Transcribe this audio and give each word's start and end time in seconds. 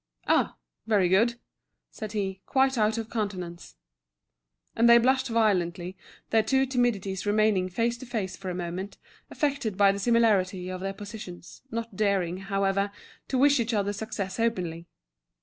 "Ah, 0.25 0.57
very 0.87 1.07
good," 1.07 1.35
said 1.91 2.13
he, 2.13 2.41
quite 2.47 2.75
out 2.75 2.97
of 2.97 3.07
countenance. 3.07 3.75
And 4.75 4.89
they 4.89 4.97
blushed 4.97 5.27
violently, 5.27 5.95
their 6.31 6.41
two 6.41 6.65
timidities 6.65 7.27
remaining 7.27 7.69
face 7.69 7.99
to 7.99 8.07
face 8.07 8.35
for 8.35 8.49
a 8.49 8.55
moment, 8.55 8.97
affected 9.29 9.77
by 9.77 9.91
the 9.91 9.99
similarity 9.99 10.69
of 10.69 10.81
their 10.81 10.93
positions, 10.93 11.61
not 11.69 11.95
daring, 11.95 12.37
however, 12.37 12.89
to 13.27 13.37
wish 13.37 13.59
each 13.59 13.75
other 13.75 13.93
success 13.93 14.39
openly. 14.39 14.87